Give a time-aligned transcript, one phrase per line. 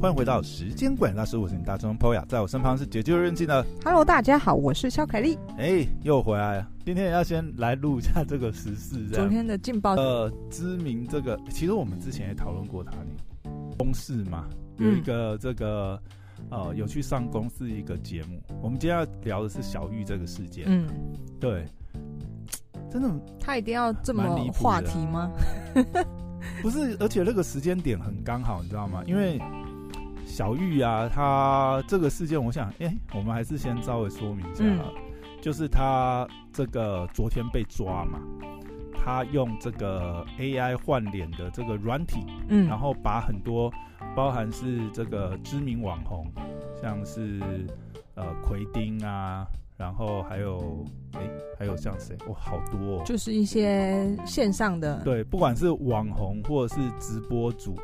[0.00, 3.62] 欢迎回到时间管理大师，我是你大中 Poya，在我身旁是解救人气的。
[3.84, 5.38] Hello，大家好，我是肖凯丽。
[5.58, 6.66] 哎，又回来了。
[6.86, 9.06] 今天也要先来录一下这个时事。
[9.08, 12.92] 昨天的劲爆呃，知名这个，其实我们之前也讨论过他，
[13.76, 14.48] 公事嘛，
[14.78, 16.00] 有一个这个、
[16.50, 18.40] 嗯、呃，有去上公司一个节目。
[18.62, 20.64] 我们今天要聊的是小玉这个事件。
[20.66, 20.88] 嗯，
[21.38, 21.66] 对，
[22.90, 25.30] 真的，他一定要这么话题吗？
[26.62, 29.02] 不是，而且那个时间点很刚好，你知道吗？
[29.06, 29.38] 因为。
[30.30, 34.80] 小玉啊，他这个事件，我想，哎、欸，我们还是先稍微说明一下，嗯、
[35.42, 38.20] 就是他这个昨天被抓嘛，
[38.94, 43.70] 他用这个 AI 换脸的这个软体，嗯，然后把很多
[44.14, 46.24] 包含是这个知名网红，
[46.80, 47.40] 像是
[48.14, 49.44] 呃奎丁啊，
[49.76, 52.16] 然后还有哎、欸，还有像谁？
[52.28, 57.74] 哇，好多哦，就是一些线上的，对，不管是网红或者是直播主。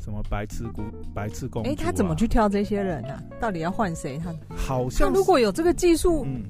[0.00, 0.82] 什么白痴姑、
[1.14, 1.68] 白痴公主？
[1.68, 3.22] 哎、欸，他怎么去挑这些人啊？
[3.40, 4.18] 到底要换谁？
[4.18, 6.42] 他好像如果有这个技术，嗯，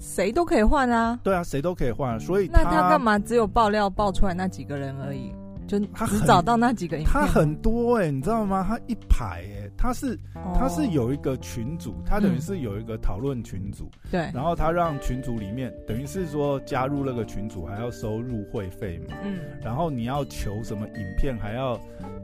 [0.00, 1.18] 谁都可以换啊。
[1.22, 2.18] 对啊，谁都可以换。
[2.20, 5.32] 所以那他干嘛只有爆料爆出来那几个人而已？
[5.66, 7.12] 就只找到那几个影片？
[7.12, 8.64] 他很多哎、欸，你知道吗？
[8.68, 10.18] 他一排哎、欸，他是
[10.58, 14.32] 他是有一个群组，他等于是有一个讨论群组，对、嗯。
[14.34, 19.38] 然后他让群组里面，等于是说加入那个群组还要收入会费嘛，嗯。
[19.62, 21.78] 然后你要求什么影片还要。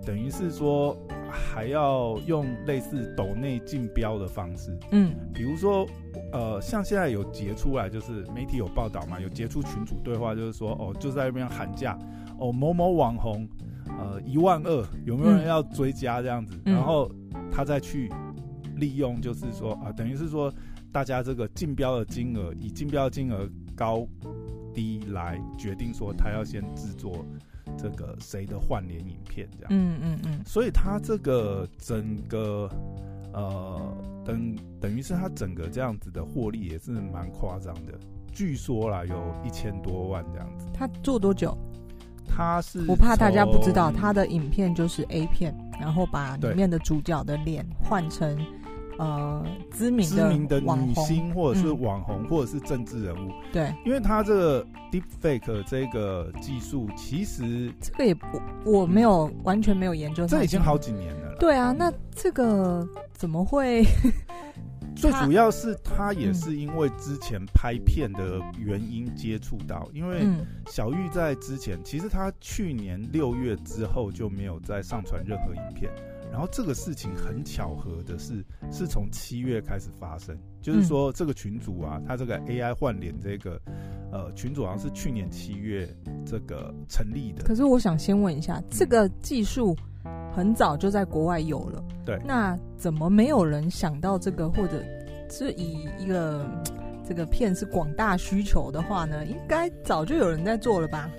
[0.06, 0.97] 等于是说，
[1.28, 5.86] 还要用类似抖内竞标的方式，嗯，比如说，
[6.33, 11.98] 呃，像现在有截出来，就是媒体有报道嘛，有截出群组对话，就是说，哦，就在那边喊价，
[12.39, 13.47] 哦，某某网红，
[13.86, 16.58] 呃，一万二，有没有人要追加这样子？
[16.64, 17.11] 嗯、然后
[17.50, 18.11] 他再去
[18.77, 20.53] 利用，就是说，啊、呃，等于是说，
[20.92, 24.06] 大家这个竞标的金额，以竞标金额高
[24.72, 27.25] 低来决定说，他要先制作。
[27.77, 32.69] 这个谁的换脸影片这样，嗯嗯嗯，所以他这个整个
[33.33, 37.92] 呃等等于是他整个这样子的获利也是蛮夸张的，
[38.33, 40.67] 据说啦有一千多万这样子。
[40.73, 41.57] 他做多久？
[42.38, 48.38] 他是我怕大家不知道，他的影片就是 A 片，然后把里面的主角的脸换成。
[49.00, 53.30] 呃，知名的知名的女星，或者是网红，或者是政治人物。
[53.52, 58.16] 对，因为他这个 Deepfake 这个技术，其实这个也
[58.64, 61.36] 我我没有完全没有研究，这已经好几年了。
[61.38, 63.84] 对啊，那这个怎么会？
[64.98, 70.27] 最主要是他也是因为之前拍片的原因接触到，因为
[70.67, 75.91] 小玉在之前，其实他去年六月之后就没有再上传任何影片。
[76.31, 83.59] 然后这个事情很巧合的是，是从七月开始发生，就是说这个群主啊，他这个 AI 换脸这个
[84.13, 85.89] 呃群主好像是去年七月
[86.27, 87.45] 这个成立的。
[87.45, 89.75] 可是我想先问一下，这个技术
[90.38, 94.80] 很早就在国外有了，对，那怎么没有人想到这个，或者
[95.28, 96.48] 是以一个
[97.04, 99.26] 这个片是广大需求的话呢？
[99.26, 101.10] 应该早就有人在做了吧？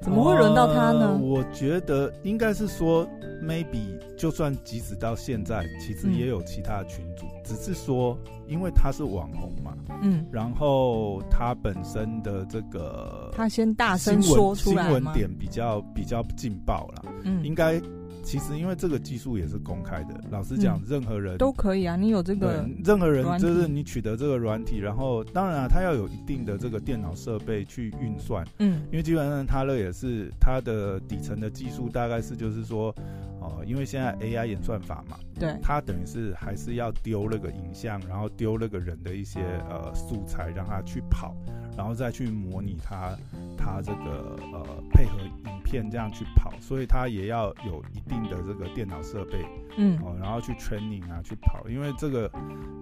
[0.00, 1.08] 怎么会轮到他呢？
[1.08, 3.04] 呃，我觉得应该是说
[3.42, 8.16] ，maybe 就算即使到现在，其实也有其他的群组，嗯、只是说，
[8.46, 17.82] 因为他是网红嘛，嗯，然后他本身的这个他先大声说出来新闻点比较比较劲爆了，嗯，应该。
[18.22, 21.96] 其实，因为这个技术也是公开的，老实讲，任何人、嗯、都可以啊。
[21.96, 28.46] 你有这个，任何人就是你取得这个软体，然后当然啊，它要有一定的这个电脑设备去运算。
[28.58, 32.94] 嗯，因为基本上它那也是它的底层的技术，大概是就是说，
[33.40, 41.34] 哦、呃，因为现在 AI 演算法嘛，对，它等于是还是要丢那个影像，然后丢那个人的一些呃素材，让它去跑，
[41.76, 43.16] 然后再去模拟它
[43.56, 45.60] 它这个呃配合影。
[45.62, 52.28] 片这样去跑，所以它也要有一定的这个电脑设备，嗯，哦，然后去 training 啊，去跑，因为这个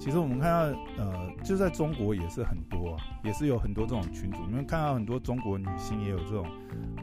[0.00, 6.46] 其实我们看到，呃，就在中国也是很多啊，也是有很多这种群组，你们看到很多中国女星也有这种，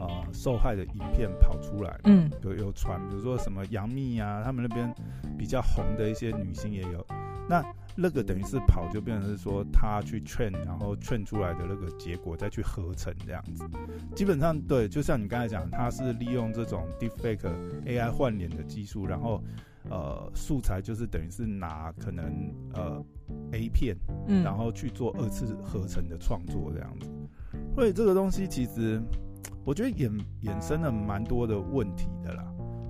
[0.00, 4.92] 呃，受害的影片跑出来，嗯，有有传，比如说什么杨幂啊，他们那边
[5.38, 7.06] 比较红的一些女星也有，
[7.48, 7.64] 那。
[7.96, 13.64] 那个等于是跑，就变成是说他去 train，然后 train 出来的那个结果再去合成这样子。
[14.14, 17.50] 基本上对，就像你刚才讲，他是利用这种 deepfake
[17.86, 19.42] AI 换脸的技术，然后
[19.88, 23.04] 呃素材就是等于是拿可能呃
[23.52, 23.96] A 片，
[24.44, 27.08] 然后去做二次合成的创作这样子。
[27.74, 29.00] 所以这个东西其实
[29.64, 30.10] 我觉得衍
[30.42, 32.44] 衍生了蛮多的问题的啦。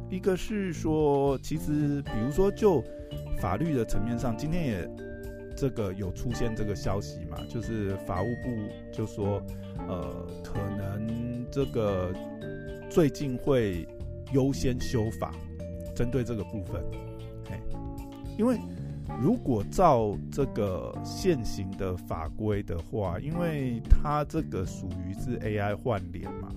[0.08, 2.80] 一个是说，其实比如说就
[3.40, 4.90] 法律的层面上，今天也
[5.56, 8.50] 这个有出现这个消息嘛，就是法务部
[8.92, 9.42] 就说，
[9.88, 12.12] 呃，可能这个
[12.90, 13.86] 最近会
[14.32, 15.34] 优先修法，
[15.94, 16.82] 针对这个部分。
[17.50, 17.60] 哎，
[18.38, 18.58] 因为
[19.20, 26.52] 如果照这个现行的法规的话，因为它这个属于是 AI 换脸嘛，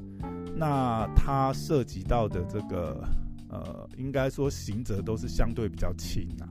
[0.55, 3.01] 那它涉及到的这个
[3.49, 6.49] 呃，应该说刑责都是相对比较轻啊。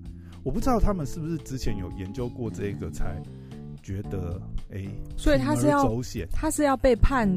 [0.49, 3.21] 我不知道他们是不是之前有研究过这个，才
[3.83, 4.41] 觉得
[4.73, 5.87] 哎，所以他是要
[6.33, 7.29] 他是要被判。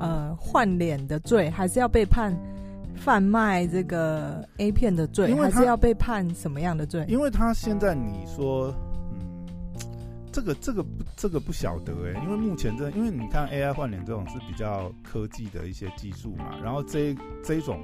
[0.00, 2.36] 呃，换脸的罪，还是要被判
[2.96, 7.06] 贩卖这个 A 片的罪，还是要被判什么样的罪？
[7.08, 8.74] 因为他现在你说，
[9.12, 9.46] 嗯，
[10.32, 10.84] 这个这个
[11.16, 17.14] 这个不晓得哎、欸，因为目前这，因为你看 AI 换脸这种是比较科技的一些技术嘛，然后这
[17.44, 17.80] 这一种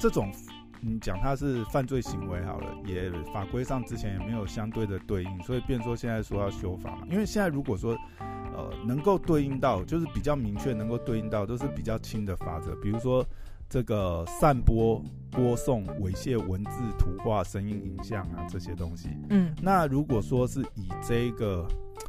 [0.00, 0.32] 这种，
[0.80, 7.96] 你讲它是犯罪行为好了，也法规上之前也没有相对的对应，所以变说现在说要修法嘛，因为现在如果说。
[8.56, 13.24] 呃，能够对应到就是比较明确，能够对应到都是比较轻的法则，比如说
[13.68, 19.10] 这个散播、播送、猥亵文字、图画、声音、影像啊这些东西。
[19.30, 21.68] 嗯，那如果说是以这个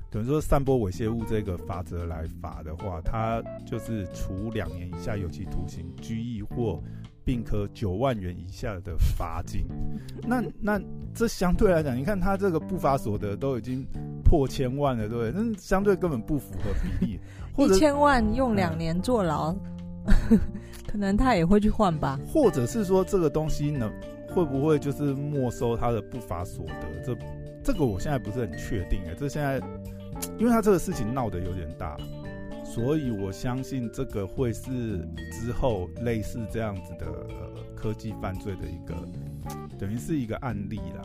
[0.10, 6.82] 等于说散播猥亵物这个法则来罚的话，它就是处两年以下有期徒刑、拘役或
[7.30, 9.68] 并科九万元以下的罚金。
[10.24, 10.82] 那那
[11.14, 13.86] 这相对来讲，你看他这个不法所得都已经。
[14.24, 17.20] 破千万了，对不对，那相对根本不符合比例。
[17.58, 19.56] 一千万用两年坐牢，
[20.06, 20.40] 嗯、
[20.88, 22.20] 可能他也会去换吧。
[22.32, 23.92] 或者是说这个东西呢，
[24.32, 27.04] 会不会就是没收他的不法所得？
[27.04, 27.18] 这
[27.64, 29.16] 这个我现在不是很确定哎。
[29.18, 29.60] 这现在，
[30.38, 31.98] 因为他这个事情闹得有点大，
[32.80, 38.96] 所以我相信这个会是之后类似这样子的、呃、科技犯罪的一个，
[39.78, 41.02] 等于是一个案例啦。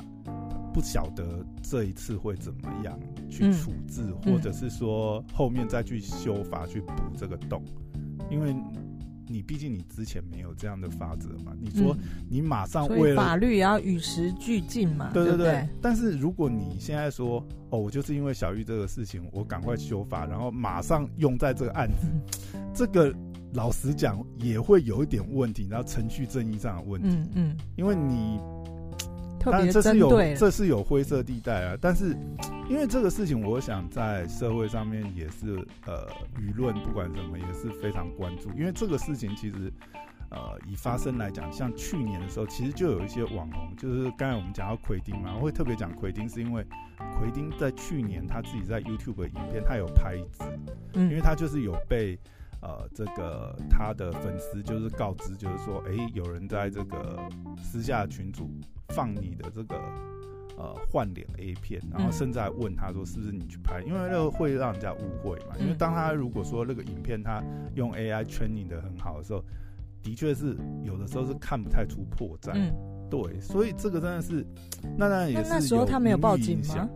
[0.72, 1.24] 不晓得
[1.62, 2.98] 这一次会怎么样
[3.30, 7.62] 去处置，嗯、或者是说后面再去修法去补这个洞，
[8.30, 8.54] 因为
[9.28, 11.52] 你毕竟你之前没有这样的法则嘛。
[11.60, 11.96] 你说
[12.28, 15.10] 你马上为了法律也要与时俱进嘛？
[15.12, 15.68] 对对对，对。
[15.80, 22.06] 但是如果你现在说哦，我就是因为小玉这个事情，我赶快修法，然后马上用在这个案子，
[22.54, 23.14] 嗯、 这个
[23.52, 27.08] 老实讲也会有一点问题，然后程序正义上的问题。
[27.10, 28.40] 嗯嗯，因为你。
[29.44, 32.16] 当然这是有这是有灰色地带啊，但是
[32.68, 35.56] 因为这个事情，我想在社会上面也是
[35.86, 36.06] 呃
[36.38, 39.72] 舆论不管什么也是非常关注，因为这个事情其实
[40.30, 46.64] 呃以发生来讲，像去年的时候，其实就有一些网红，就是刚才我们讲到奎丁嘛，我会特别讲奎丁，是因为
[47.18, 50.44] 奎丁在去年他自己在 YouTube 的影片，他有拍一支，
[50.94, 52.18] 因为他就是有被
[52.64, 57.22] 呃这个他的粉丝就是告知，就是说，哎，有人在这个
[57.62, 58.50] 私下群组。
[58.90, 59.76] 放你的这个
[60.58, 65.56] 呃换脸 A 片，然后甚至还问他说是不是你去拍，因为那个会让人家误会嘛。
[65.58, 67.42] 因为当他如果说那个影片他
[67.74, 69.42] 用 AI training 的很好的时候，
[70.02, 72.52] 的确是有的时候是看不太出破绽。
[72.54, 72.70] 嗯，
[73.10, 74.46] 对，所以这个真的是，
[74.98, 75.48] 那当然也是有。
[75.48, 76.90] 那时候他没有报警吗？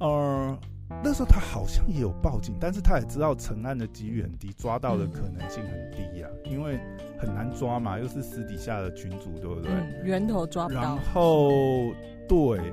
[0.00, 0.58] 呃。
[1.04, 6.78] 那时候他好像也有报警，但是他也知道成案的几率很低，抓到的可能性很低呀、啊，因为
[7.18, 9.70] 很难抓嘛，又是私底下的群组，对不对？
[9.72, 10.80] 嗯、源头抓不到。
[10.80, 11.50] 然后
[12.28, 12.72] 对，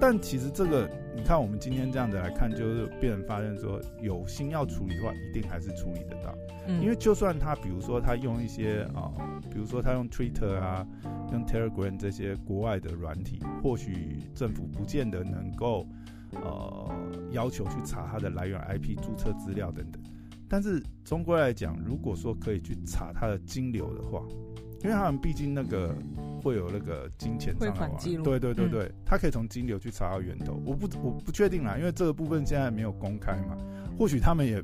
[0.00, 6.34] 但其实这个你看，我们今天这样子来看，就是被人发现说有心要处理的话，一定还是处理得到。
[6.66, 10.86] 嗯，因为就算他，比如说他用一些啊、呃，比如说他用 Twitter 啊，
[11.32, 15.86] 用 Telegram 这些国外的软体，或许政府不见得能够。
[16.32, 16.90] 呃，
[17.30, 20.02] 要求去查他的来源 IP、注册资料等等，
[20.48, 24.22] 但是终归来讲，如果说可以去查他的金流的话，
[24.82, 25.94] 因为他们毕竟那个
[26.42, 30.60] 会有那个金钱上的记录，对对对对，嗯、他可以从金流去查到源头。
[30.64, 33.56] 我不我不确定啦，因为这个部分现在没有公开嘛，
[33.98, 34.62] 或许他们也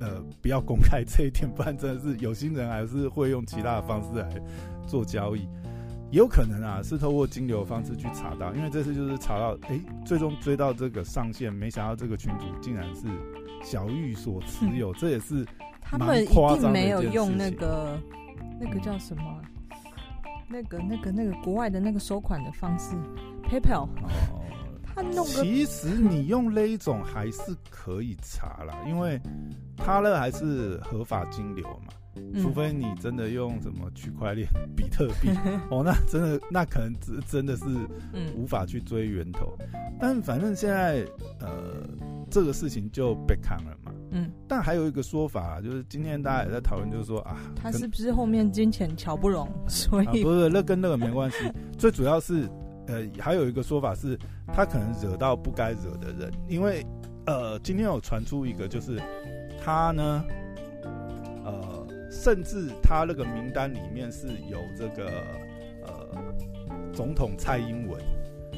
[0.00, 4.28] 呃不要公开这一点，不然真的是有心人还是会用其他的方式来
[4.86, 5.48] 做交易。
[6.10, 13.06] 也有可能啊，是透过金流的方式去查到，因为这次就是查到，哎、欸，最终追到这个上线，没想到这个群主竟然是
[13.62, 15.44] 小玉所持有，嗯、这也是
[15.80, 17.98] 他们一定没有用那个
[18.60, 19.42] 那个叫什么，
[20.48, 22.94] 那个那个那个国外的那个收款的方式
[23.50, 23.88] ，PayPal。
[24.32, 24.40] 哦，
[24.84, 29.20] 他弄个其实你用那一种还是可以查啦，因为
[29.76, 31.92] 他那还是合法金流嘛。
[32.40, 35.30] 除非你真的用什么区块链、比特币
[35.70, 37.64] 哦，那真的那可能真真的是
[38.36, 39.56] 无法去追源头。
[39.98, 41.04] 但反正现在
[41.40, 41.86] 呃
[42.30, 43.92] 这个事情就被砍了嘛。
[44.10, 44.30] 嗯。
[44.46, 49.48] 但还有一个说法，就是今天大家也在讨论，就是说啊，他是不是后面金钱瞧不拢？
[49.66, 51.36] 所以、啊、不是，那跟那个没关系。
[51.78, 52.48] 最主要是
[52.86, 54.18] 呃还有一个说法是，
[54.52, 56.84] 他可能惹到不该惹的人，因为
[57.26, 59.00] 呃今天有传出一个，就是
[59.62, 60.24] 他呢。
[62.26, 65.22] 甚至他那个名单里面是有这个
[65.86, 66.08] 呃
[66.92, 68.02] 总统蔡英文，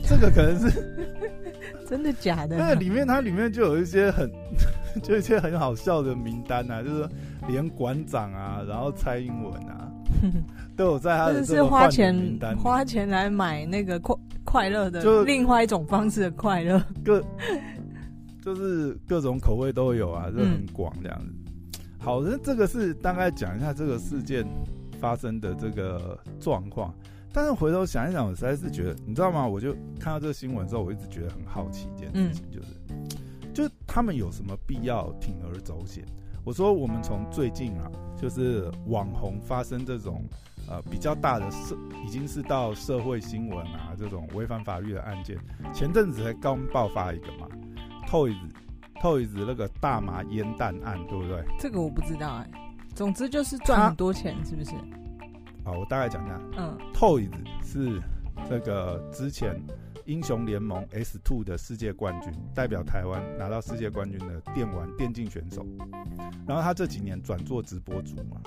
[0.09, 1.07] 这个可能是
[1.87, 2.57] 真的假的？
[2.57, 4.31] 那里面它里面就有一些很，
[5.05, 7.07] 就一些很好笑的名单啊，就是
[7.47, 9.93] 连馆长啊，然后蔡英文啊，
[10.75, 17.23] 都有在他的这个花钱名单，花钱来买那个快快乐的，就另外一种方式的快乐，各
[18.43, 21.35] 就是各种口味都有啊，就很广这样子。
[21.35, 21.48] 嗯、
[21.99, 24.47] 好的，这个是大概讲一下这个事件
[25.01, 26.95] 发生的这个状况。
[27.33, 29.47] 但是回头想一想，我实在是觉得，你知道吗？
[29.47, 33.07] 我就看到这个新闻之后，我一直觉得很好奇一件事情，就是，嗯、
[33.53, 36.05] 就他们有什么必要铤而走险？
[36.45, 40.25] 我说，我们从最近啊，就是网红发生这种
[40.67, 41.77] 呃比较大的社，
[42.07, 45.37] 已经是到社会新闻啊这种违反法律的案件，
[45.75, 47.47] 前阵子才刚爆发一个嘛
[49.03, 51.45] ，Toys，Toys 那个大麻烟弹案，对不对？
[51.59, 54.73] 这个我不知道哎、欸，总之就是赚很多钱，是不是？
[55.65, 56.41] 好，我大概讲一下。
[56.57, 57.31] 嗯，Toys
[57.63, 58.01] 是
[58.49, 59.61] 这个之前
[60.07, 65.67] 英雄联盟 S Two 的世界冠军，代表台湾拿到世界冠军的电玩电竞选手。
[66.47, 68.41] 然后他这几年转做直播主嘛，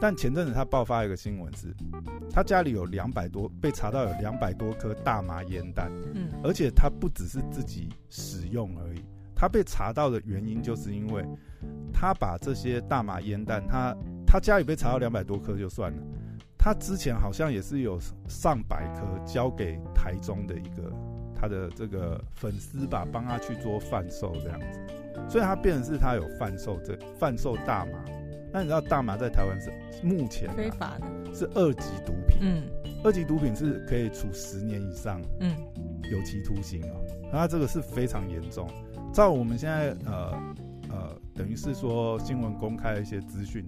[0.00, 1.74] 但前阵子他爆发一个新闻是，
[2.30, 5.92] 他家里有两百多被查到有两百多颗大麻烟弹。
[6.14, 9.04] 嗯，而且他不只是自己使用而已，
[9.44, 11.22] 他被查到的原因就是因为
[11.92, 13.94] 他把这些大麻烟弹，他
[14.26, 15.98] 他家里被查到两百多颗就算了。
[16.56, 20.90] 他之前好像也是有上百颗交给台中的一个
[21.34, 24.80] 他的这个粉丝吧，帮他去做贩售这样子，
[25.28, 28.02] 所以他变成是他有贩售这贩售大麻。
[28.50, 29.70] 那你知道大麻在台湾是
[30.02, 32.38] 目前、啊、非法的，是二级毒品。
[32.40, 32.62] 嗯，
[33.04, 35.54] 二级毒品是可以处十年以上，嗯，
[36.10, 37.04] 有期徒刑哦。
[37.30, 38.66] 那这个是非常严重。
[39.14, 40.32] 照我们现在呃
[40.90, 43.64] 呃，等于是说新闻公开的一些资讯。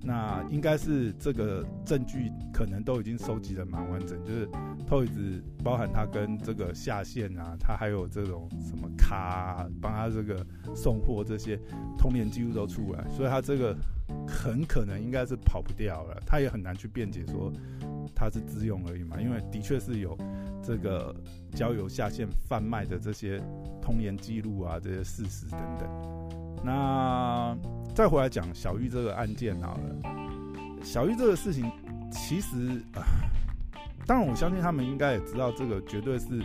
[0.00, 4.48] 那应该是这个证据可能都已经收集的蛮完整，就是
[4.86, 11.60] 透一直包含他跟这个下线啊，他还有这种什么卡啊，帮他这个送货这些
[11.98, 13.76] 通联记录都出来，所以他这个
[14.26, 17.52] 很可能应该是跑不掉了，他也很难去辩解说
[18.14, 20.16] 他是自用而已嘛，因为的确是有
[20.68, 21.14] 这个
[21.54, 23.42] 交友下线贩卖的这些
[23.80, 25.88] 通联记录啊，这些事实等等，
[26.62, 27.56] 那。
[27.94, 31.68] 再回来讲小玉这个案件好了，小玉这个事情
[32.12, 33.02] 其实啊，
[34.06, 36.40] 当然我相信他们应该也知道这个绝对是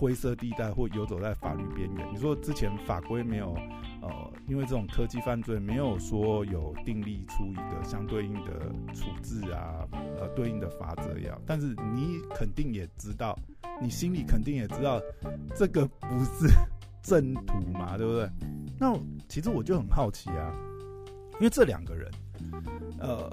[0.00, 2.08] 灰色地带或游走在法律边缘。
[2.12, 3.54] 你说之前法规没有
[4.02, 9.86] 呃，因为这种科技犯罪没有说有订立出一个相对应的处置啊，
[10.18, 13.38] 呃，对应的法则要，但是你肯定也知道，
[13.80, 15.00] 你心里肯定也知道
[15.54, 16.48] 这个不是
[17.02, 18.28] 正途嘛，对不对？
[18.78, 20.52] 那其实我就很好奇啊。
[21.34, 22.10] 因为这两个人，
[22.98, 23.30] 呃，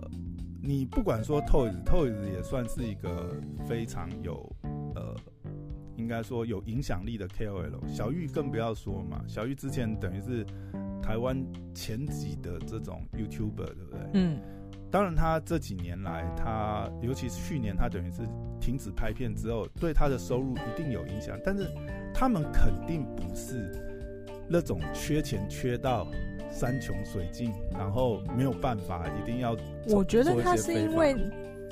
[0.62, 3.36] 你不管说 Toys，Toys 也算是一个
[3.68, 4.50] 非常有，
[6.08, 7.86] 应该说有影响力的 KOL。
[7.86, 10.46] 小玉更不要说嘛，小玉之前等于是
[11.04, 14.00] 台湾前几的这种 YouTuber，对不对？
[14.14, 14.40] 嗯。
[14.90, 18.22] 当然，他这几年来，他尤其是去年，他等于是
[18.62, 21.38] 停止拍片之后，对他的收入一定有影响。
[21.44, 21.68] 但是
[22.14, 23.70] 他们肯定不是
[24.48, 26.08] 那种缺钱缺到。
[26.50, 29.56] 山穷水尽，然后没有办法，一定要。
[29.90, 31.14] 我觉得他是因为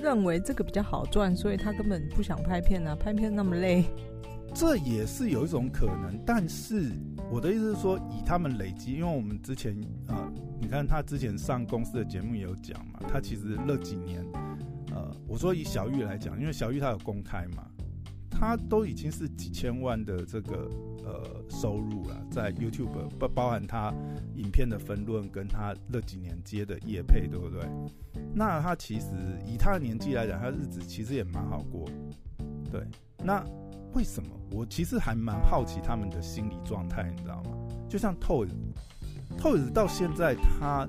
[0.05, 3.83] 认为这个比较好赚，所以他根本不想拍片啊，拍片那么累。
[4.53, 6.91] 这也是有一种可能，但是
[7.31, 9.73] 我的意思是说，以他们累积，因为我们之前
[10.07, 14.23] 啊、呃，你看他之前上公司的节目也有讲嘛，他其实那几年，
[14.93, 17.65] 呃，我说以小玉来讲，因为小玉她有公开嘛。
[18.37, 20.69] 他都已经是几千万的这个
[21.05, 23.93] 呃收入了，在 YouTube 不包含他
[24.35, 27.61] 影片的分润，跟他那几年接的业配，对不对？
[28.33, 29.07] 那他其实
[29.45, 31.85] 以他的年纪来讲，他日子其实也蛮好过。
[32.69, 32.85] 对，
[33.23, 33.41] 那
[33.93, 34.29] 为什么？
[34.51, 37.51] 我其实还蛮好奇他们的心理状态，你知道吗？
[37.87, 40.85] 就像 Toys，Toys 到现在他。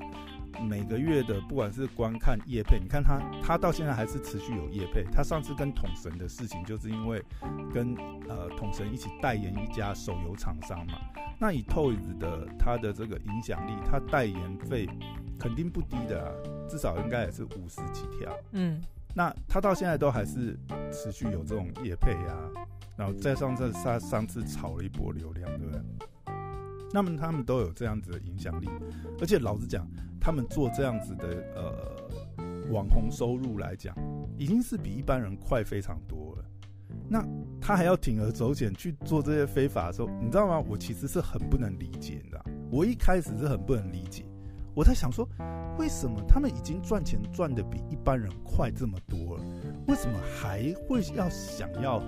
[0.62, 5.04] 每个月的不管是观看叶配，你看他他到现在还是持续有叶配。
[5.12, 7.22] 他上次跟统神的事情，就是因为
[7.72, 7.94] 跟
[8.28, 10.94] 呃统神一起代言一家手游厂商嘛。
[11.38, 14.88] 那以 Toys 的他的这个影响力，他代言费
[15.38, 16.32] 肯定不低的啊，
[16.68, 18.34] 至少应该也是五十几条。
[18.52, 18.80] 嗯，
[19.14, 20.58] 那他到现在都还是
[20.90, 22.48] 持续有这种叶配啊，
[22.96, 25.82] 然后再上次他上次炒了一波流量，对不对？
[26.92, 28.68] 那么他们都有这样子的影响力，
[29.20, 29.86] 而且老实讲。
[30.18, 31.24] 他们做这样子的
[31.54, 33.96] 呃网红收入来讲，
[34.36, 36.44] 已经是比一般人快非常多了。
[37.08, 37.24] 那
[37.60, 40.58] 他还要铤而走险去做这些非法的时候，你知道吗？
[40.68, 42.44] 我其实是很不能理解的。
[42.72, 44.24] 我一开始是很不能理解，
[44.74, 45.28] 我在想说，
[45.78, 49.44] 为什么他们已经赚钱赚得比一般人快这么多了，
[49.86, 52.02] 为什么还会要想要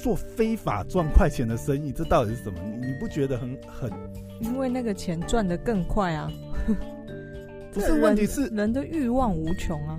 [0.00, 2.58] 做非法赚快钱的生意，这到底是什么？
[2.64, 3.90] 你你不觉得很很？
[4.40, 6.30] 因为那个钱赚的更快啊！
[7.72, 9.98] 不是，问题是人的欲望无穷啊。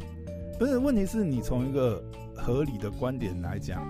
[0.57, 2.03] 不是，问题是你从一个
[2.35, 3.81] 合理的观点来讲，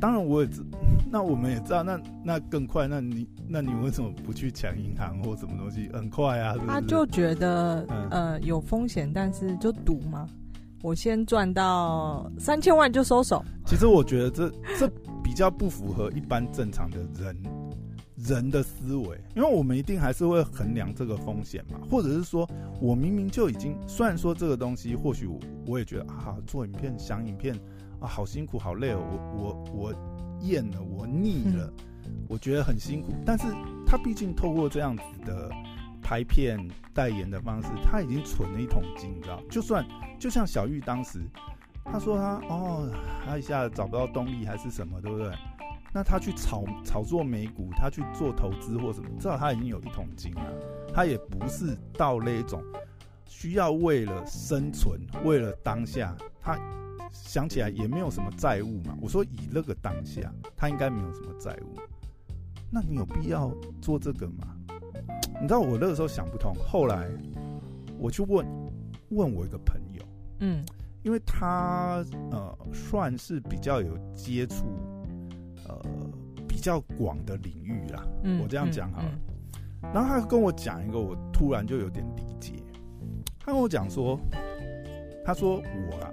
[0.00, 0.62] 当然我也知，
[1.10, 5.88] 那我们也知道，那那更快，那你那你为什么不去抢银行或什么东西？
[5.92, 6.54] 很快啊！
[6.54, 10.26] 是是他就觉得、嗯、呃有风险，但是就赌嘛。
[10.82, 13.44] 我先赚到三千万就收手。
[13.64, 15.05] 其实我觉得这这比
[15.36, 17.36] 较不符合一般正常的人
[18.16, 22.48] 人的思维，因为我们一定还是会衡量这个风险嘛，或者是说
[22.80, 27.54] 我明明就已经，虽然说这个东西或许我我也觉得啊，做影片想影片
[28.00, 29.00] 啊，好辛苦好累哦，
[29.36, 29.94] 我我我
[30.40, 31.72] 厌了，我腻了，
[32.28, 33.44] 我觉得很辛苦，但是
[33.86, 35.50] 他毕竟透过这样子的。
[36.02, 36.56] 拍片
[36.94, 39.42] 代言的方式，他已经存了一桶金，你知道？
[39.50, 39.84] 就算
[40.20, 41.18] 就像小玉当时，
[41.90, 42.90] 他说他哦，
[43.24, 45.32] 他一下子找不到动力还是什么，对不对？
[45.94, 50.42] 那他去炒炒作美股，他去做投资或什么，至少他已经有一桶金了。
[50.92, 52.62] 他也不是到那种
[53.24, 56.58] 需要为了生存，为了当下，他
[57.12, 58.96] 想起来也没有什么债务嘛。
[59.00, 61.78] 我说以那个当下，他应该没有什么债务。
[62.70, 63.50] 那你有必要
[63.80, 64.54] 做这个吗？
[65.40, 67.08] 你知道我那个时候想不通，后来
[67.98, 68.46] 我去问
[69.10, 70.02] 问我一个朋友，
[70.40, 70.64] 嗯，
[71.06, 74.64] 因为他呃算是比较有接触
[75.68, 75.80] 呃
[76.48, 79.20] 比较广的领域啦，嗯，我这样讲好了，嗯
[79.84, 82.54] 嗯，然后他跟我讲一个，我突然就有点理解。
[83.38, 84.18] 他跟我讲说，
[85.24, 86.12] 他说我啊，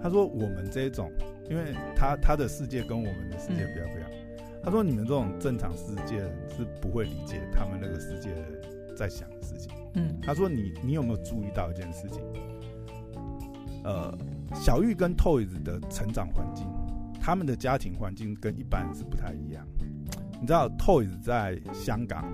[0.00, 1.10] 他说我们这种，
[1.50, 4.08] 因为他他的世界跟我们的世界比较不一样。
[4.62, 6.20] 他说：“你们这种正常世界
[6.56, 8.62] 是不会理解他们那个世界的人
[8.96, 12.22] 在想的事情。”嗯，他说：“你你有没有注意到一件事情？
[13.84, 14.16] 呃，
[14.54, 16.66] 小玉跟 Toys 的成长环境，
[17.20, 19.66] 他们的家庭环境跟一般人是不太一样。
[20.40, 22.24] 你知道，Toys 在香港，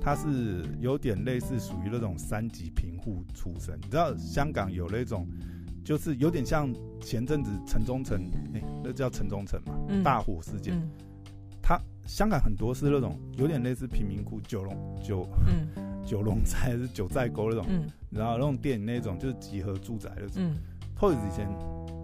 [0.00, 3.78] 他是有点类似属于那种三级贫户出身。
[3.78, 5.26] 你知道，香港有那种，
[5.84, 8.20] 就是有点像前阵子城中城，
[8.54, 10.74] 哎、欸，那叫城中城嘛，嗯、大火事件。
[10.74, 10.90] 嗯”
[11.62, 15.68] 他香港很多是那种有点类似贫民窟，九龙九嗯
[16.04, 20.34] 九龙寨还是九寨沟那种，嗯，然后那种电影那种就是集合住宅那种。
[20.38, 20.56] 嗯
[20.98, 21.48] ，Toys 以前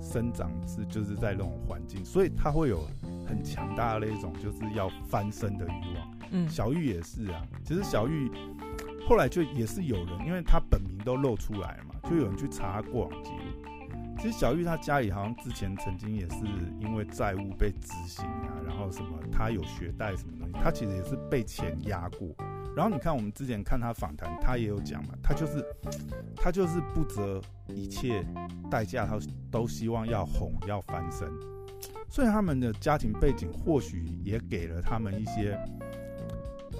[0.01, 2.87] 生长是就是在那种环境，所以他会有
[3.27, 6.19] 很强大的那种就是要翻身的欲望。
[6.33, 8.31] 嗯，小玉也是啊，其实小玉
[9.09, 13.71] 后来就也是有人，因为他本名都露出来了嘛，就有人去查过往记录。
[14.19, 16.37] 其实小玉她家里好像之前曾经也是
[16.79, 22.29] 因为债务被执行啊，然后什么她有学贷什么东西，她其实也是被钱压过。
[22.77, 25.65] 然后你看我们之前看他访谈，他也有讲嘛，他就是
[26.37, 28.25] 他就是不择一切
[28.71, 29.19] 代价，他
[29.51, 31.29] 都希望要红要翻身。
[32.09, 35.59] 所以他们的家庭背景或许也给了他们一些，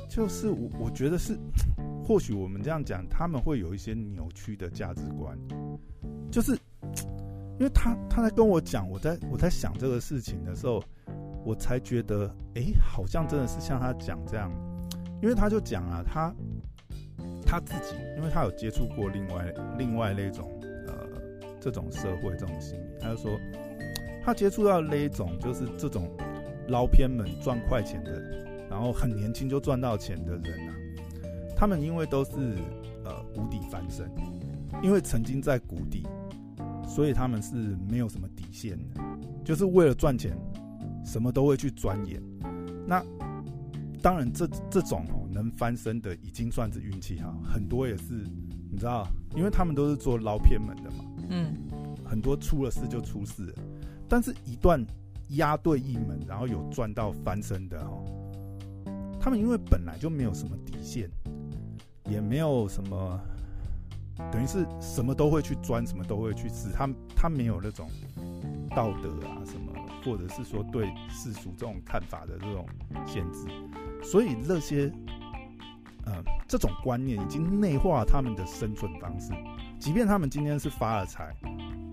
[0.09, 1.39] 就是我我觉得是，
[2.05, 5.39] 或许我们这样讲，他们会有一些扭曲的价值观，
[6.31, 6.59] 就是。
[7.59, 10.83] 因为他他在跟我讲，我在我在想这个事情的时候，
[11.45, 14.51] 我才觉得，哎、好像真的是像他讲这样。
[15.23, 16.35] 因为他就讲啊，他
[17.45, 20.51] 他自己，因为他有接触过另外另外那种
[20.87, 20.95] 呃
[21.61, 23.39] 这种社会这种心理，他就说，
[24.23, 26.11] 他接触到那一种就是这种
[26.69, 28.13] 捞偏门赚快钱的，
[28.71, 30.75] 然后很年轻就赚到钱的人啊，
[31.57, 32.33] 他们因为都是
[33.05, 34.11] 呃无底翻身，
[34.83, 36.07] 因为曾经在谷底。
[36.89, 37.55] 所以他们是
[37.89, 39.01] 没有什么底线的，
[39.45, 40.37] 就是为了赚钱，
[41.05, 42.21] 什么都会去钻研。
[42.85, 43.01] 那
[44.03, 48.27] 当然这，这这种哦能翻身的已经算是运气哈，很多也是
[48.71, 51.05] 你知道，因为他们都是做捞偏门的嘛。
[51.29, 51.55] 嗯，
[52.05, 53.55] 很多出了事就出事了，
[54.09, 54.85] 但是一段
[55.31, 58.05] 押对一门，然后有赚到翻身的哦，
[59.21, 61.09] 他们因为本来就没有什么底线，
[62.07, 63.21] 也没有什么。
[64.31, 66.69] 等于是什么都会去钻，什么都会去试。
[66.75, 66.87] 他
[67.17, 67.89] 他没有那种
[68.77, 69.73] 道德啊什么，
[70.05, 72.67] 或者是说对世俗这种看法的这种
[73.07, 73.47] 限制。
[74.03, 74.93] 所以那些
[76.05, 79.33] 呃这种观念已经内化他们的生存方式。
[79.79, 81.35] 即便他们今天是发了财，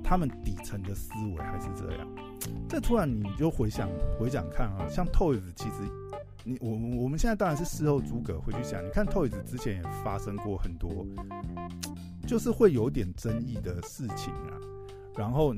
[0.04, 2.08] 他们底层的思维还是这样。
[2.68, 3.90] 这突然你就回想
[4.20, 5.76] 回想看啊，像 Toys 其实
[6.44, 6.72] 你我
[7.04, 11.06] 我们现在当然是事后诸葛回去想，你看 Toys 之前也发生过很多。
[12.26, 14.60] 就是会有点争议的事情啊，
[15.16, 15.56] 然后，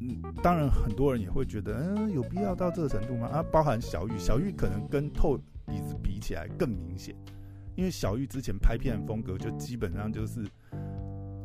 [0.00, 3.28] 嗯，当然很多人也会觉得，嗯，有必要到这个程度吗？
[3.28, 5.40] 啊，包含小玉，小玉可能跟 Toys
[6.02, 7.14] 比起来更明显，
[7.74, 10.44] 因为小玉之前拍片风格就基本上就是，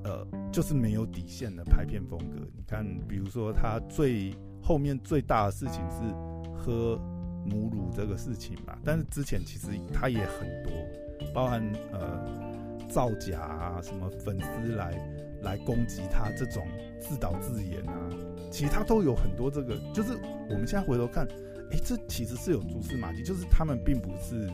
[0.04, 2.40] 呃，就是没有底线的拍片风格。
[2.56, 6.14] 你看，比如说他最后面最大的事情是
[6.54, 7.00] 喝
[7.46, 8.78] 母乳这个事情嘛。
[8.84, 10.72] 但是之前其实他也很多，
[11.34, 14.94] 包含呃造假啊，什么粉丝来
[15.42, 16.68] 来攻击他这种
[17.00, 18.10] 自导自演啊，
[18.52, 19.76] 其实他都有很多这个。
[19.94, 20.14] 就是
[20.50, 21.26] 我们现在回头看，
[21.72, 24.48] 哎，这其实是有蛛丝马迹，就是他们并不是。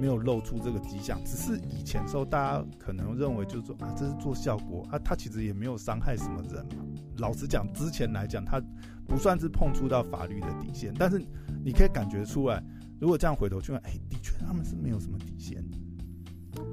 [0.00, 6.84] 没有露出这个迹象，只是以前时候大家可能认为就是说啊，这是做效果啊，他其实也没有伤害什么人嘛。
[7.16, 8.62] 老实讲，之前来讲他
[9.08, 11.20] 不算是碰触到法律的底线，但是
[11.64, 12.62] 你可以感觉出来，
[13.00, 15.64] 如果这样回头去看，哎，的确他们是没有什么底线。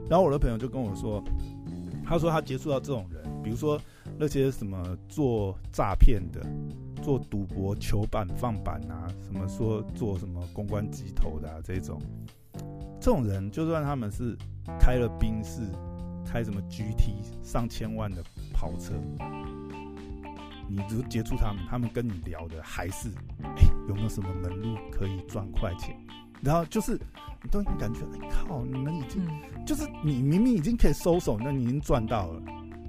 [0.08, 1.24] 然后我的朋友就跟我说，
[2.06, 3.80] 他说他接触到这种人，比如说
[4.18, 6.42] 那些什么做诈骗的、
[7.04, 12.02] 做赌博、球板放板啊，什么说做什么公关机头的啊这种。
[13.00, 14.36] 这种人，就算他们是
[14.80, 15.62] 开了宾士，
[16.26, 18.96] 开什么 GT 上千万的跑车，
[20.68, 23.10] 你只接触他们，他们跟你聊的还是，
[23.44, 25.96] 哎，有没有什么门路可以赚快钱？
[26.42, 27.00] 然后就是，
[27.44, 29.22] 你都感觉，哎靠，你们已经，
[29.68, 32.42] 就是你明明已经可以收手，那你已经赚到了。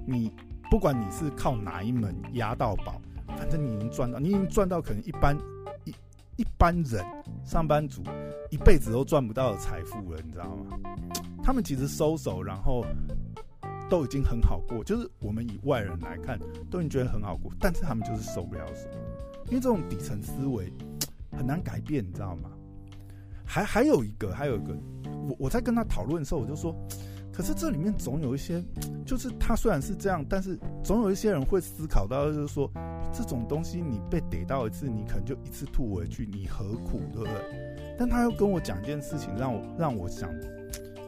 [0.09, 0.31] 你
[0.69, 3.01] 不管你是靠哪一门押到宝，
[3.37, 5.37] 反正你已经赚到，你已经赚到可能一般。
[5.85, 5.93] 一
[6.37, 7.03] 一般人
[7.43, 8.03] 上班族
[8.51, 10.77] 一辈子都赚不到的财富了，你知道吗？
[11.41, 12.85] 他们其实收手，然后
[13.89, 16.37] 都已经很好过，就是我们以外人来看
[16.69, 18.87] 都已经觉得很好过，但是他们就是收不了手，
[19.47, 20.71] 因为这种底层思维
[21.35, 22.51] 很难改变，你知道吗？
[23.43, 24.77] 还还有一个，还有一个，
[25.27, 26.75] 我我在跟他讨论的时候，我就说。
[27.37, 28.63] 可是这里面总有一些，
[29.05, 32.67] 就是他虽然是这样，但是总有一些人会思考到，就是说
[33.13, 37.95] 这种东西你被逮到一次，你可能就一次吐回去，你何苦，对不对？
[37.95, 40.27] 但他又跟我讲一件事情，让我让我想，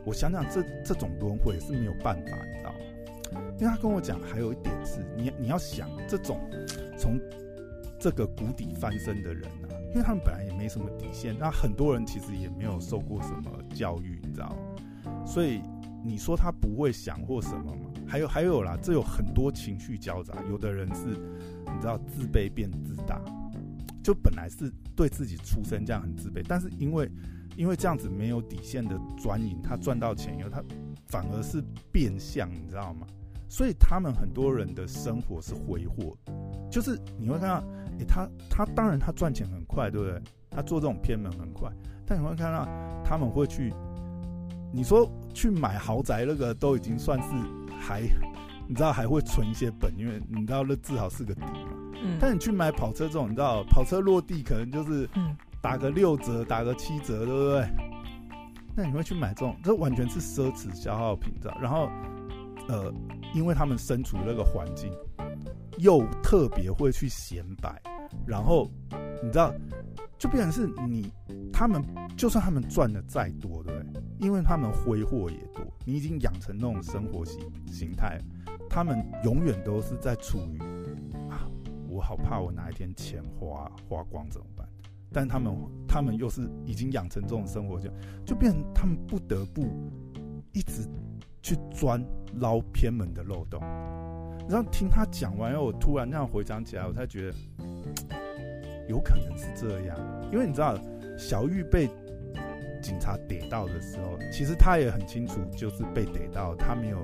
[0.05, 2.69] 我想想这这种轮回是没有办法，你知道
[3.33, 3.41] 吗？
[3.59, 6.39] 因为他跟我讲，还有一点是你你要想这种
[6.95, 7.19] 从
[7.99, 15.25] 这个谷底翻身的人啊，因为他们本来也没什么底线，那很多人其实也没有受过什么教育，你知道吗？
[15.25, 15.59] 所以。
[16.03, 17.91] 你说他不会想或什么吗？
[18.07, 20.33] 还有还有啦，这有很多情绪交杂。
[20.49, 23.21] 有的人是，你知道，自卑变自大，
[24.01, 27.11] 就本来是对自己出身这样很自卑，但是因为
[27.57, 30.63] 因为这样子没有底线的专营，他赚到钱以后，他
[31.07, 33.05] 反而是变相，你知道吗？
[33.47, 36.17] 所以他们很多人的生活是挥霍，
[36.71, 37.67] 就是你会看到，
[37.99, 40.21] 诶，他他当然他赚钱很快，对不对？
[40.49, 41.71] 他做这种偏门很快，
[42.05, 42.65] 但你会看到
[43.03, 43.73] 他们会去。
[44.71, 47.29] 你说去买豪宅那个都已经算是
[47.79, 48.01] 还，
[48.67, 51.73] 你知道还会存一些本，因为你知道那至少是个底嘛。
[52.01, 52.17] 嗯。
[52.19, 55.09] 但你去买跑车这种，你知道跑车落地可能就是
[55.61, 57.67] 打个六折，打个七折，对不对？
[58.75, 61.57] 那你会去买这种，这完全是奢侈消耗品，知道？
[61.61, 61.89] 然后，
[62.67, 62.93] 呃，
[63.33, 64.91] 因为他们身处那个环境，
[65.77, 67.81] 又特别会去显摆，
[68.25, 68.69] 然后
[69.23, 69.53] 你知道。
[70.17, 71.09] 就变成是你，
[71.53, 71.81] 他们
[72.17, 73.78] 就算他们赚的再多，对不对？
[74.19, 78.19] 因为他们挥霍也多，你已经养成那种生活形形态，
[78.69, 80.59] 他们永远都是在处于
[81.29, 81.49] 啊，
[81.87, 84.67] 我好怕我哪一天钱花花光怎么办？
[85.11, 85.55] 但他们
[85.87, 87.89] 他们又是已经养成这种生活，就
[88.25, 89.65] 就变他们不得不
[90.53, 90.87] 一直
[91.41, 92.03] 去钻
[92.35, 93.59] 捞偏门的漏洞。
[94.49, 97.37] 然后听他讲完后，我突然那样回想起来，我才觉得。
[98.87, 99.95] 有可能是这样，
[100.31, 100.75] 因为你知道，
[101.15, 101.87] 小玉被
[102.79, 106.97] 警察逮到的时候，其实他也很清楚，就是被逮到，他没有，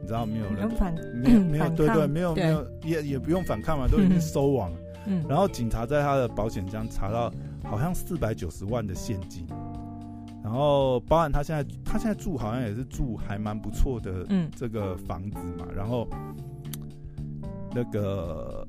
[0.00, 0.68] 你知道没有人，
[1.14, 4.72] 没有没有对对，没有没有也也不用反抗嘛，都已经收网。
[5.06, 7.32] 嗯，然后警察在他的保险箱查到
[7.64, 9.46] 好像四百九十万的现金，
[10.42, 16.06] 然后包含他现在他现在住好像也是住还蛮不错的嗯这个房子嘛，然后
[17.74, 18.59] 那个。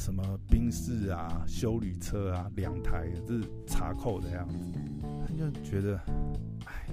[0.00, 4.56] 什么宾士啊，修理车啊，两台这是查扣的样子，
[5.26, 6.00] 他就觉得，
[6.64, 6.86] 哎，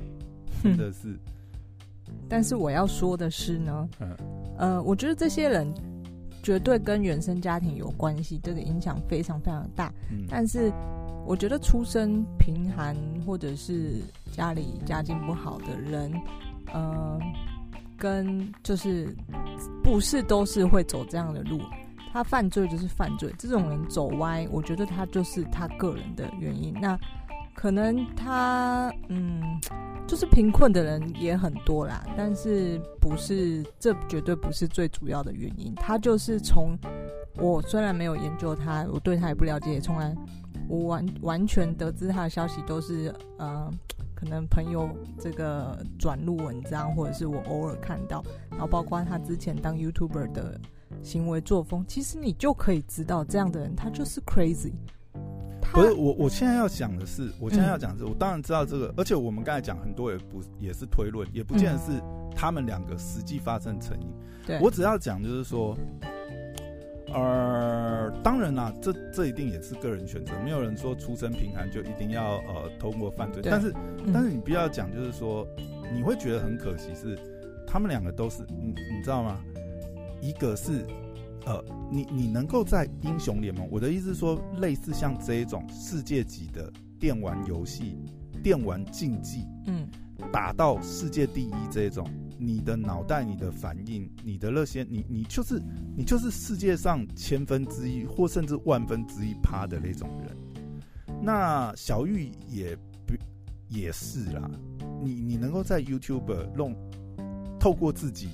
[0.61, 1.17] 真的是。
[2.29, 4.17] 但是我要说的是呢，嗯，
[4.57, 5.73] 呃，我觉得这些人
[6.43, 9.91] 绝对跟原生家庭有关系，这个影响非常非常大。
[10.11, 10.69] 嗯，但是
[11.25, 14.01] 我觉得出身贫寒或者是
[14.33, 16.11] 家里家境不好的人，
[16.73, 17.17] 呃，
[17.97, 19.15] 跟就是
[19.81, 21.61] 不是都是会走这样的路。
[22.17, 26.73] 他犯罪就是犯罪，这种人走歪，我觉得他就是他个人的原因。
[26.81, 26.99] 那
[27.53, 29.43] 可能他嗯，
[30.07, 35.75] 就是贫困的人也很多啦，但是不是，这绝对不是最主要的原因。
[35.75, 36.75] 他就是从
[37.35, 40.15] 我虽然没有研究他，我对他也不了解，从来
[40.67, 43.71] 我完完全得知他的消息都是呃，
[44.15, 50.59] 可能朋友这个转录文章，或者是我偶尔看到，然后包括他之前当 YouTuber 的。
[51.03, 54.71] 行为作风，其实你就可以知道，这样的人他就是 crazy，
[55.73, 62.01] 不是我，我现在要讲的是，我现在要讲的是，我当然知道这个，而且我们刚才讲很多也不也是推论，也不见得是
[62.35, 64.07] 他们两个实际发生成因。
[64.45, 65.77] 对，我只要讲就是说，
[67.13, 73.41] 呃，当然啦，这这一定也是个人选择，没有人说出身贫寒就一定要呃通过犯罪。
[73.43, 73.73] 但是，
[74.13, 75.47] 但是你不要讲，就是说
[75.93, 77.17] 你会觉得很可惜，是
[77.65, 79.39] 他们两个都是你你知道吗？
[80.21, 80.85] 一个是。
[81.45, 87.97] 呃，你你能够在英雄联盟，我的意思是说，类似像这一种世界级的电玩游戏、
[88.43, 89.87] 电玩竞技，嗯，
[90.29, 92.05] 打到世界第一这一种，
[92.37, 95.61] 你的脑袋、你的反应、你的那些，你你就是
[95.95, 100.35] 你就是世界上千分之一或甚至万分之一趴的那种人。
[101.21, 102.75] 那小玉也
[103.05, 103.13] 不
[103.69, 104.51] 也是啦，
[105.01, 106.75] 你你能够在 YouTube 弄。
[107.59, 108.29] 透过自己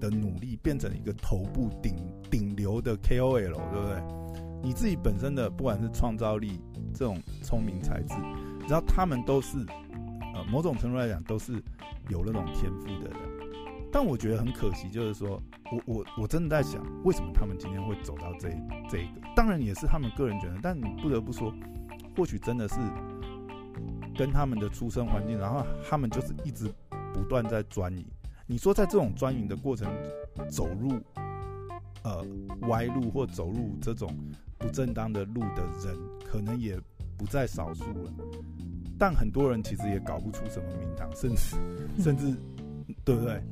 [0.00, 1.94] 的努力变成一个头部顶
[2.30, 4.02] 顶流的 KOL，对不对？
[4.62, 6.58] 你自己本身的不管是创造力、
[6.94, 8.14] 这种聪明才智，
[8.66, 9.58] 然后他们都是
[10.34, 11.52] 呃某种程度来讲都是
[12.08, 13.18] 有那种天赋的人。
[13.92, 18.48] 但我觉得很可惜，就是说我我我真的在想，为什么他们今天会走到这
[18.88, 19.20] 这一个？
[19.36, 21.54] 当然也是他们个人觉得，但你不得不说，
[22.16, 22.74] 或许真的是
[24.16, 26.72] 跟他们的出生环境，然后他们就是一直
[27.12, 28.04] 不断在钻研。
[28.46, 29.90] 你说在这种钻营的过程，
[30.50, 31.00] 走入
[32.02, 32.22] 呃
[32.68, 34.14] 歪路或走入这种
[34.58, 36.78] 不正当的路的人，可能也
[37.16, 38.12] 不在少数了。
[38.98, 41.56] 但很多人其实也搞不出什么名堂，甚至
[42.02, 42.36] 甚至，
[43.02, 43.42] 对不对？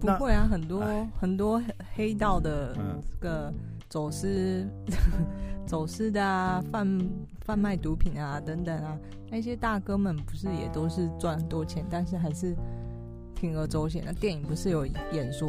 [0.00, 0.84] 不会啊，很多
[1.18, 1.62] 很多
[1.94, 2.74] 黑道的
[3.10, 3.52] 这个
[3.88, 4.86] 走私、嗯、
[5.66, 7.08] 走私的啊，贩
[7.40, 8.98] 贩卖毒品啊等等啊，
[9.30, 12.54] 那些大哥们不是也都是赚很多钱，但是还是。
[13.40, 15.48] 铤而走险，那电影不是有演说，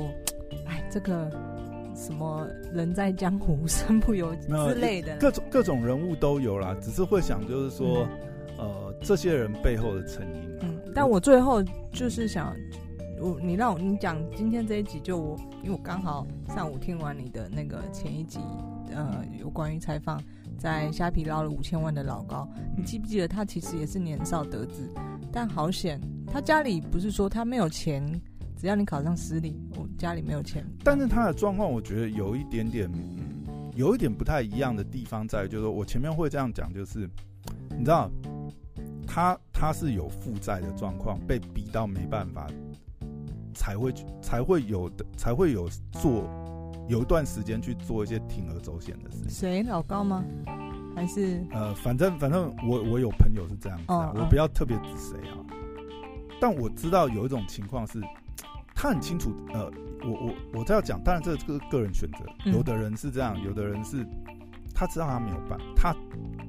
[0.67, 1.29] 哎，这个
[1.95, 8.07] 什么人在江湖身不由己之类的，各种各种人物都有啦，只是会想就是说，
[8.59, 10.57] 嗯、呃，这些人背后的成因。
[10.61, 12.55] 嗯，但我最后就是想，
[13.19, 18.39] 我你让我你讲今天这一集，就我因为我刚好上午听完你的那个前一集，
[18.93, 20.21] 呃，有关于采访
[20.57, 24.89] 在虾皮捞了五千万的老高，你记不记得他其实也是年少得志，
[25.31, 26.01] 但好险。
[26.25, 28.03] 他家里不是说他没有钱，
[28.57, 30.65] 只要你考上私立，我家里没有钱。
[30.83, 37.09] 但是他的状况，我觉得有一点点，嗯，有一点不太一样的地方在，就是说我前面会这样讲，就是
[37.77, 38.11] 你知道，
[39.07, 42.47] 他他是有负债的状况，被逼到没办法，
[43.53, 46.27] 才会才会有的，才会有做
[46.87, 49.29] 有一段时间去做一些铤而走险的事情。
[49.29, 50.23] 谁老高吗？
[50.95, 55.37] 还是呃，反正反正我我有朋友是这样子，哦，我不要特别指谁啊。
[56.41, 58.01] 但我知道有一种情况是，
[58.73, 59.31] 他很清楚。
[59.53, 59.71] 呃，
[60.03, 62.51] 我我我这要讲，当然这个个人选择。
[62.51, 64.05] 有的人是这样，有的人是，
[64.73, 65.95] 他知道他没有办法，他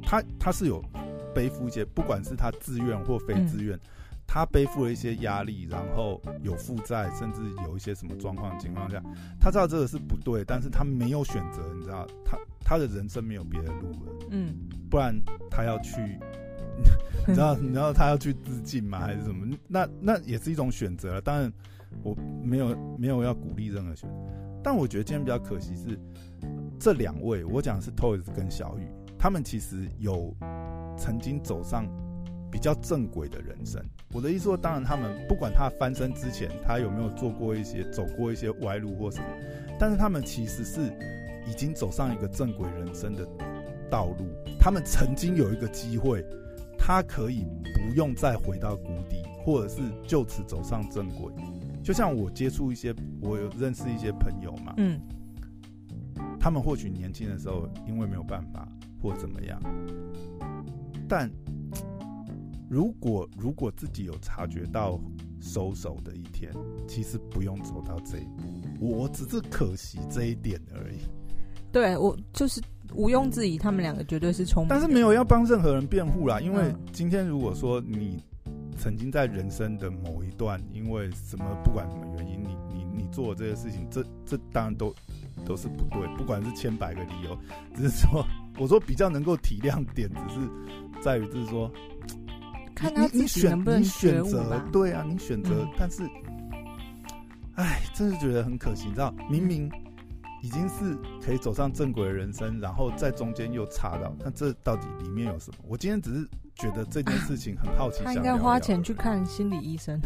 [0.03, 0.83] 他他是有
[1.35, 3.79] 背负一些，不管是他自愿或非自愿，
[4.29, 9.03] 他背负了一些压力，然后有负债，甚至有一些什么状况情况下，
[9.41, 14.55] 他知道这个是不对，但是他没有选择，你知道，他他的人生没有别的路了，嗯，
[14.91, 15.19] 不然
[15.51, 16.21] 他要去。
[17.27, 19.01] 你知道，你知道他要去自尽吗？
[19.01, 19.45] 还是什么？
[19.67, 21.21] 那那也是一种选择。
[21.21, 21.53] 当然，
[22.05, 24.17] 我没有没有要鼓励任何选择。
[24.63, 25.99] 但我觉得今天比较可惜是，
[26.79, 28.87] 这两位，我讲的是 Toys 跟小雨，
[29.19, 30.33] 他们其实有
[30.97, 31.85] 曾经走上
[32.51, 33.83] 比较正轨的人生。
[34.13, 39.27] 我的意思说，当然他们不管他翻身之前，他有没有做过一些走过一些歪路或什么，
[39.79, 40.81] 但是他们其实是
[41.47, 43.27] 已经走上一个正轨人生的
[43.91, 44.27] 道路。
[44.59, 46.25] 他们曾经有一个机会。
[46.81, 51.31] 他可以不用再回到谷底，或者是就此走上正轨。
[51.83, 54.99] 就像我接触一些，我有认识一些朋友嘛，嗯，
[56.41, 58.67] 他们或许年轻的时候因为没有办法
[59.03, 59.61] 或怎么样，
[61.07, 61.29] 但
[62.69, 65.01] 如果如果自己有察觉到
[65.41, 66.53] 收手的一天，
[66.87, 68.45] 其实不用走到这一步，
[68.81, 70.99] 我只是可惜这一点而已。
[71.73, 72.61] 对，我就是。
[72.95, 76.41] 毋庸置疑，他们两个绝对是聪明，但是没有要帮任何人辩护啦。
[76.41, 78.25] 因为今天如果说你
[78.79, 84.95] 曾经在人生的某一段，因为什么不管什么原因，你你你做这些事情，这这当然都
[85.45, 87.37] 都是不对，不管是千百个理由，
[87.77, 88.25] 只是说
[88.59, 91.71] 我说比较能够体谅点，只是在于就是说，
[92.79, 94.63] 看他自己能不能选择。
[94.73, 96.09] 对啊，你选择，嗯、但是，
[97.57, 99.71] 哎，真是觉得很可惜，你知道，明明。
[100.41, 105.57] 已经是可以走上正轨的人生，然后在中间又插到，那这到底里面有什么？
[105.67, 109.99] 我今天只是觉得这件事情很好奇， 他应该花钱去看心理医生。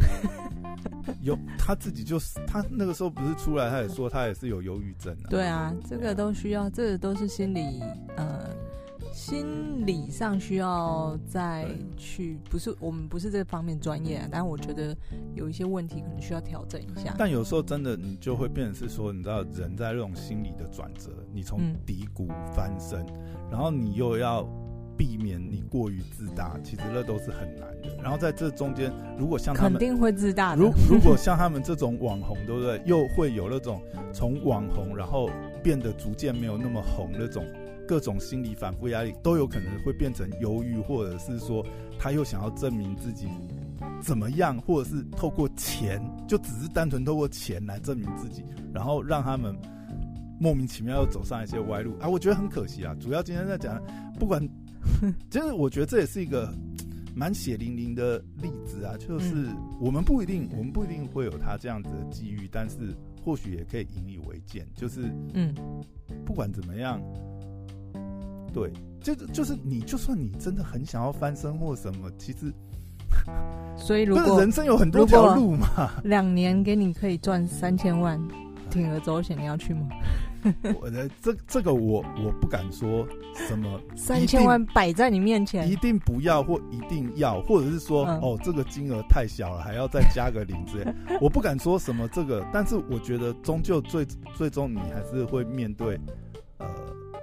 [1.20, 5.28] 有他自己就是他那个时候不是出来，他也说他也是有忧郁症啊。
[5.28, 7.82] 对啊，这个都需要，这个都是心理
[8.16, 8.48] 呃
[9.12, 14.96] 心理上需要再去，不是我们不是这方面专业啊，但我觉得
[15.34, 17.14] 有一些问题可能需要调整一下。
[17.18, 23.14] 但有时候真的你就会变成是说，你知道人在这种心理的转折，你从低谷翻身，嗯、
[23.50, 24.48] 然后你又要
[24.96, 28.02] 避免你过于自大，其实那都是很难的。
[28.02, 32.80] 然后在这中间，如果像他们肯定会自大的，如如果像他们这种网红，对不对？
[32.86, 35.28] 又会有那种从网红然后
[35.62, 37.44] 变得逐渐没有那么红那种。
[37.92, 41.62] 各种心理反复压力都有可能会变成忧郁，或者是说
[41.98, 43.28] 他又想要证明自己
[44.00, 49.54] 怎么样，或者是透过钱，就只是单纯透过钱来证明自己，然后让他们
[50.40, 52.08] 莫名其妙又走上一些歪路啊！
[52.08, 52.96] 我觉得很可惜啊。
[52.98, 53.78] 主要今天在讲，
[54.18, 54.42] 不管，
[55.30, 56.50] 其实我觉得这也是一个
[57.14, 65.54] 蛮血淋淋的例子啊，就是我们不一定，我们不一定会有他这样子的机遇，但是或许也可以引以为鉴，就是嗯，
[66.24, 66.98] 不管怎么样。
[68.52, 72.52] 对，就就是你，就算你真的很想要翻身或什么，其实，
[73.76, 78.20] 所以如果人生有很多条路嘛，两年给你可以赚三千万，
[78.70, 79.88] 铤而走险，你要去吗？
[80.80, 83.06] 我的这这个我我不敢说
[83.48, 95.96] 什么， 三千万摆在你面前，一定不要或一定要，或者是说、嗯、哦这个金额太小了，还要再加个零之类，我不敢说什么这个，但是我觉得终究最最终你还是会面对。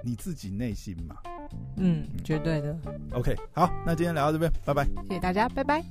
[0.02, 1.16] 你自己内心嘛，
[1.76, 2.76] 嗯，绝对的。
[3.12, 5.84] OK，好，那今天聊到这边，拜拜，谢谢大家，拜拜。